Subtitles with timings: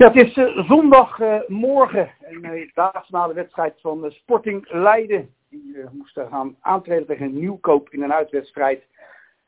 [0.00, 5.34] Ja, het is uh, zondagmorgen en uh, daags na de wedstrijd van Sporting Leiden.
[5.48, 8.82] Die moesten gaan aantreden tegen Nieuwkoop in een uitwedstrijd.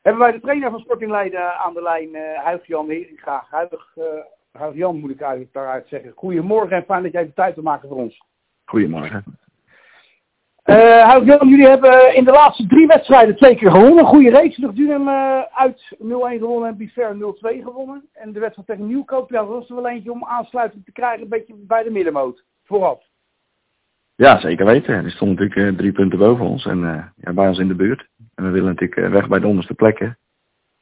[0.01, 3.47] Hebben wij de trainer van Sporting Leiden aan de lijn, Huig-Jan Heringa.
[4.51, 6.11] Huig-Jan moet ik eigenlijk daaruit zeggen.
[6.15, 8.23] Goedemorgen en fijn dat jij even tijd wil maken voor ons.
[8.65, 9.23] Goedemorgen.
[10.65, 10.75] Uh,
[11.09, 14.05] Huig-Jan, jullie hebben in de laatste drie wedstrijden twee keer gewonnen.
[14.05, 14.57] Goede reeks.
[14.57, 16.05] Luchtdunem uh, uit 0-1
[16.39, 17.17] gewonnen en Bifer 0-2
[17.63, 18.05] gewonnen.
[18.13, 21.21] En de wedstrijd tegen Nieuwkoop, ja, dat was er wel eentje om aansluiting te krijgen,
[21.21, 22.43] een beetje bij de middenmoot.
[22.63, 23.03] Vooraf.
[24.15, 24.93] Ja, zeker weten.
[24.93, 27.75] Er stond natuurlijk uh, drie punten boven ons en uh, ja, bij ons in de
[27.75, 28.07] buurt.
[28.35, 30.17] En we willen natuurlijk weg bij de onderste plekken.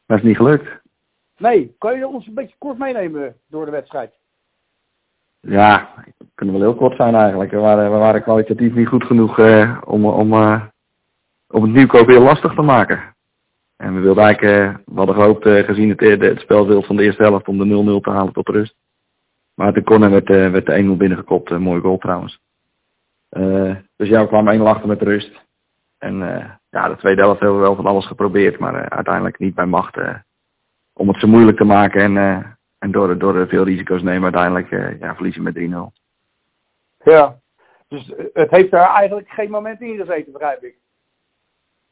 [0.05, 0.81] Maar dat is niet gelukt.
[1.37, 4.13] Nee, kan je ons een beetje kort meenemen door de wedstrijd?
[5.39, 5.93] Ja,
[6.41, 7.51] kunnen wel heel kort zijn eigenlijk.
[7.51, 10.61] We waren, we waren kwalitatief niet goed genoeg uh, om, om, uh,
[11.47, 13.15] om het nieuwkoop heel lastig te maken.
[13.77, 17.23] En we wilden eigenlijk, uh, we hadden gehoopt gezien het, het spelbeeld van de eerste
[17.23, 18.75] helft om de 0-0 te halen tot rust.
[19.53, 22.39] Maar de corner werd, werd de 1-0 binnengekopt, mooie goal trouwens.
[23.95, 25.31] dus ja, we kwamen 1-0 achter met rust.
[25.97, 26.17] En
[26.69, 29.97] ja, de tweede helft hebben we wel van alles geprobeerd, maar uiteindelijk niet bij macht
[30.93, 32.45] om het zo moeilijk te maken en
[32.79, 36.00] en door, door veel risico's nemen uiteindelijk ja, verliezen met 3-0.
[37.03, 37.39] Ja,
[37.87, 40.75] dus het heeft daar eigenlijk geen moment in gezeten, begrijp ik.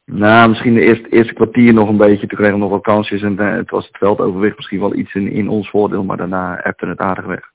[0.05, 2.27] Nou, misschien de eerste, eerste kwartier nog een beetje.
[2.27, 5.13] Toen kregen we nog wat kansjes en uh, het was het veldoverwicht misschien wel iets
[5.13, 7.51] in, in ons voordeel, maar daarna ebte het aardig weg.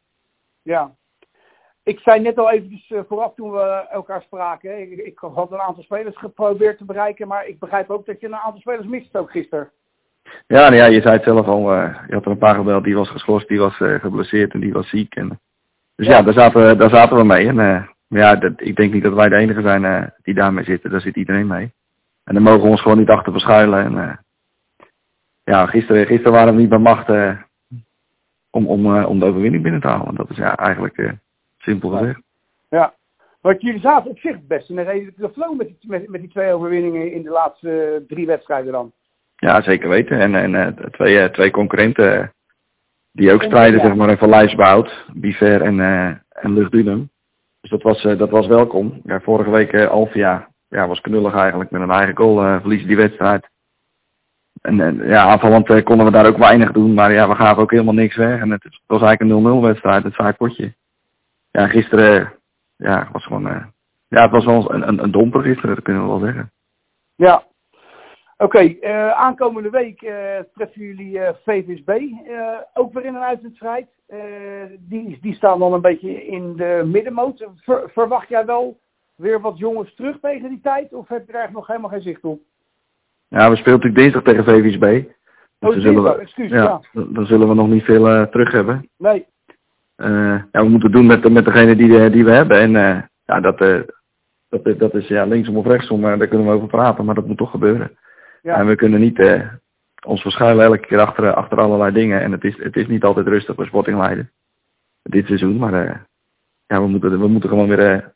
[0.63, 0.95] Ja.
[1.83, 4.81] Ik zei net al eventjes uh, vooraf toen we elkaar spraken.
[4.81, 8.27] Ik, ik, had een aantal spelers geprobeerd te bereiken, maar ik begrijp ook dat je
[8.27, 9.71] een aantal spelers mist ook gisteren.
[10.47, 11.75] Ja, nou ja, je zei het zelf al.
[11.77, 14.73] Uh, je had er een paar gebeld, die was geschorst, die was geblesseerd en die
[14.73, 15.15] was ziek.
[15.15, 15.41] En,
[15.97, 17.49] dus ja, daar, zaten we, daar zaten we mee.
[17.49, 20.91] En uh, ja, dat, ik denk niet dat wij de enige zijn die daarmee zitten.
[20.91, 21.73] Daar zit iedereen mee.
[22.25, 23.85] En dan mogen we ons gewoon niet achter verschuilen.
[23.85, 24.25] En,
[25.45, 27.09] ja, gisteren, gisteren waren we niet bij macht
[28.51, 30.15] om, om, om de overwinning binnen te halen.
[30.15, 31.15] Dat is ja, eigenlijk
[31.59, 32.21] simpel gezegd.
[32.69, 32.95] Ja,
[33.41, 36.31] want jullie zaten op zich best in een redelijke flow met die, met, met die
[36.31, 38.93] twee overwinningen in de laatste drie wedstrijden dan.
[39.37, 40.19] Ja, zeker weten.
[40.19, 42.34] En, en twee, twee concurrenten
[43.15, 47.11] die ook strijden, zeg maar, van Lijsbout, Biver en, uh, en Luchtdunum.
[47.61, 49.01] Dus dat was, dat was welkom.
[49.05, 53.49] Ja, vorige week Alvia ja, was knullig eigenlijk met een eigen goal verliezen die wedstrijd.
[54.61, 57.71] En, en ja, aanvallend konden we daar ook weinig doen, maar ja, we gaven ook
[57.71, 58.41] helemaal niks weg.
[58.41, 60.75] En het was eigenlijk een 0-0 wedstrijd, het saai potje.
[61.51, 62.33] Ja, gisteren,
[62.77, 63.73] ja, was gewoon,
[64.09, 66.53] ja, het was wel een, een, een domper gisteren, dat kunnen we wel zeggen.
[67.15, 67.43] Ja,
[68.37, 70.11] Oké, okay, uh, aankomende week uh,
[70.55, 72.01] treffen jullie uh, VVSB
[72.75, 73.87] ook weer in een uitwedstrijd.
[74.79, 77.47] die, die staan dan een beetje in de middenmoot.
[77.57, 78.79] Ver, verwacht jij wel
[79.17, 80.93] weer wat jongens terug tegen die tijd?
[80.93, 82.41] Of heb je daar nog helemaal geen zicht op?
[83.29, 85.09] Ja, we spelen natuurlijk dinsdag tegen VVSB.
[85.59, 86.81] Dus oh, zullen we, excuus, ja, ja.
[86.93, 88.89] Dan zullen we nog niet veel terug hebben.
[88.99, 89.27] Nee.
[89.97, 92.59] ja, we moeten het doen met, met degene die, die we hebben.
[92.59, 92.71] En
[93.25, 93.59] ja, dat,
[94.49, 97.05] dat, dat is ja, linksom of rechtsom, daar kunnen we over praten.
[97.05, 97.97] Maar dat moet toch gebeuren.
[98.45, 98.57] Ja.
[98.57, 99.49] En we kunnen niet uh,
[100.07, 102.21] ons verschuilen elke keer achter, achter allerlei dingen.
[102.21, 104.31] En het is, het is niet altijd rustig bij Sporting Leiden.
[105.03, 105.57] Dit seizoen.
[105.57, 105.95] Maar uh,
[106.67, 108.07] ja, we, moeten, we moeten gewoon weer uh,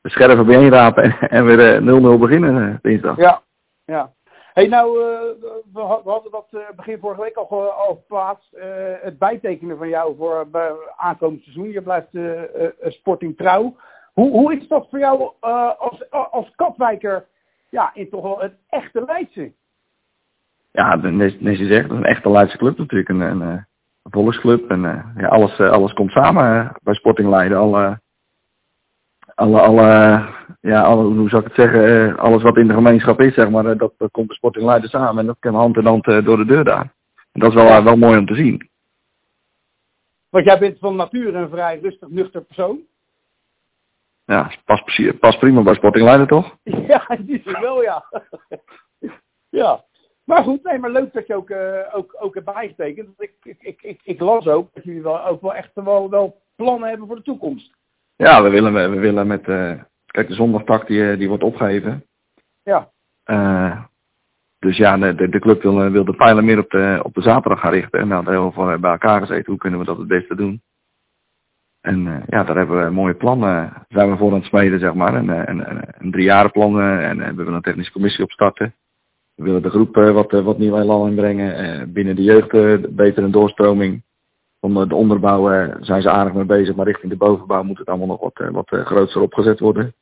[0.00, 1.80] de scherven bijeen rapen en, en weer
[2.16, 3.16] 0-0 beginnen dinsdag.
[3.16, 3.42] Ja,
[3.84, 4.12] ja.
[4.52, 8.56] Hey, nou, we, we, hadden dat begin vorige week al, al geplaatst.
[9.00, 10.46] het bijtekenen van jou voor
[10.96, 11.70] aankomend seizoen.
[11.70, 12.08] Je blijft
[12.80, 13.76] Sporting trouw.
[14.12, 15.30] Hoe, hoe is dat voor jou
[15.78, 17.26] als, als Katwijker
[17.68, 19.52] ja, in toch wel het echte Leidse.
[20.72, 23.08] Ja, Nes is echt een echte Leidse club natuurlijk.
[23.08, 23.66] Een, een, een
[24.02, 24.70] volksclub.
[24.70, 27.58] En uh, ja, alles, uh, alles komt samen bij Sporting Leiden.
[27.58, 28.00] Alle,
[29.34, 29.82] alle, alle,
[30.60, 33.78] ja, alle, hoe zou ik het zeggen, alles wat in de gemeenschap is, zeg maar,
[33.78, 35.18] dat, dat komt bij Sporting Leiden samen.
[35.18, 36.94] En dat kan hand in hand door de deur daar.
[37.32, 38.70] En dat is wel, wel mooi om te zien.
[40.30, 42.78] Want jij bent van nature een vrij rustig, nuchter persoon.
[44.26, 46.56] Ja, past, pas prima bij Sporting Leiden, toch?
[46.88, 48.04] Ja, die is wel, ja.
[49.60, 49.84] ja.
[50.24, 53.08] Maar goed, nee, maar leuk dat je ook, uh, ook, ook hebt bijgetekend.
[53.18, 56.88] Ik, ik, ik, ik, las ook dat jullie wel, ook wel echt wel, wel plannen
[56.88, 57.74] hebben voor de toekomst.
[58.16, 59.48] Ja, we willen, we willen met...
[59.48, 62.04] Uh, kijk, de zondagtak die, die wordt opgegeven.
[62.62, 62.90] Ja.
[63.26, 63.82] Uh,
[64.58, 67.60] dus ja, de, de club wil, wil de pijlen meer op de, op de zaterdag
[67.60, 68.00] gaan richten.
[68.00, 69.46] En dan hebben we bij elkaar gezeten.
[69.46, 70.62] Hoe kunnen we dat het beste doen?
[71.86, 73.72] En uh, ja, daar hebben we mooie plannen.
[73.88, 75.14] Zijn we voor aan het smeden, zeg maar.
[75.14, 78.74] Een, een, een, een driejarenplan en we willen een technische commissie opstarten.
[79.34, 81.64] We willen de groep wat, wat nieuw elan inbrengen.
[81.64, 82.50] Uh, binnen de jeugd
[82.96, 84.02] beter een doorstroming.
[84.60, 88.06] Van de onderbouw zijn ze aardig mee bezig, maar richting de bovenbouw moet het allemaal
[88.06, 89.94] nog wat, wat groter opgezet worden.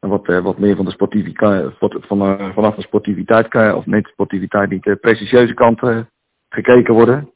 [0.00, 4.82] En wat, wat meer van de sportiviteit, van, vanaf de sportiviteit, of niet sportiviteit, niet
[4.82, 5.80] de prestigieuze kant
[6.48, 7.33] gekeken worden.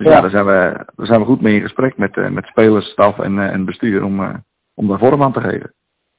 [0.00, 2.46] Dus ja, daar, zijn we, daar zijn we goed mee in gesprek met, uh, met
[2.46, 4.34] spelers, staf en, uh, en bestuur om, uh,
[4.74, 5.72] om daar vorm aan te geven.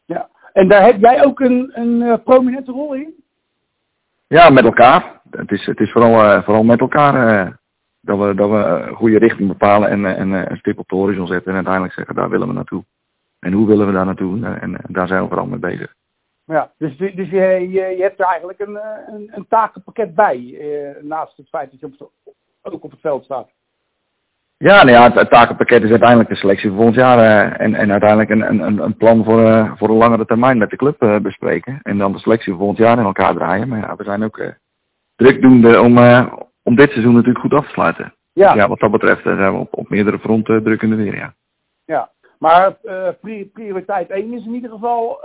[0.05, 3.13] Ja, en daar heb jij ook een, een prominente rol in?
[4.27, 5.21] Ja, met elkaar.
[5.29, 7.45] Het is, het is vooral, vooral met elkaar
[8.01, 11.27] dat we, dat we een goede richting bepalen en, en een stip op de horizon
[11.27, 12.83] zetten en uiteindelijk zeggen daar willen we naartoe.
[13.39, 14.45] En hoe willen we daar naartoe?
[14.45, 15.93] En, daar zijn we vooral mee bezig.
[16.45, 21.03] Ja, dus, dus je, je, je hebt er eigenlijk een, een, een takenpakket bij, eh,
[21.03, 22.11] naast het feit dat je op,
[22.61, 23.49] ook op het veld staat.
[24.61, 27.91] Ja, nou ja, het, takenpakket is uiteindelijk de selectie voor volgend jaar uh, en, en
[27.91, 31.19] uiteindelijk een, een, een plan voor, uh, voor een langere termijn met de club uh,
[31.19, 31.79] bespreken.
[31.83, 33.67] En dan de selectie voor volgend jaar in elkaar draaien.
[33.67, 34.53] Maar ja, we zijn ook
[35.15, 35.97] drukdoende om,
[36.63, 38.13] om dit seizoen natuurlijk goed af te sluiten.
[38.33, 38.53] Ja.
[38.53, 41.33] ja wat dat betreft zijn we op, op meerdere fronten druk in de weer, ja.
[41.85, 42.77] Ja, maar
[43.53, 45.19] prioriteit 1 is in ieder geval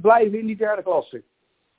[0.00, 1.22] blijven in die derde klasse.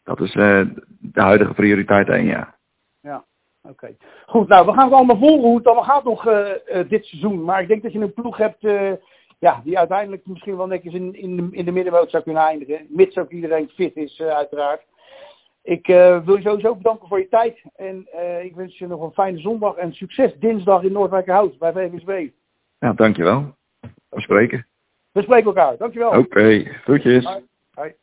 [0.04, 0.82] Dat is de
[1.14, 2.56] huidige prioriteit 1, ja.
[3.02, 3.24] Ja.
[3.70, 3.96] Oké.
[4.26, 7.06] Goed, nou, we gaan het allemaal volgen hoe het allemaal gaat nog uh, uh, dit
[7.06, 7.44] seizoen.
[7.44, 8.92] Maar ik denk dat je een ploeg hebt uh,
[9.40, 12.86] ja, die uiteindelijk misschien wel netjes in, in, de, in de middenmoot zou kunnen eindigen.
[12.90, 14.82] Mits ook iedereen fit is, uiteraard.
[15.62, 15.88] Ik
[16.26, 17.62] wil je sowieso bedanken voor je tijd.
[17.76, 18.08] En
[18.44, 22.30] ik wens je nog een fijne zondag en succes dinsdag in Noordwijkerhout bij VVSB.
[22.80, 23.56] Ja, dankjewel.
[24.10, 24.68] We spreken.
[25.12, 25.78] We spreken elkaar.
[25.78, 26.10] Dankjewel.
[26.10, 26.64] Oké, okay.
[26.64, 27.24] groetjes.
[27.24, 27.44] Bye.
[27.74, 27.96] Bye.